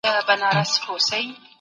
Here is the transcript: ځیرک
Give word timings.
ځیرک 0.07 1.31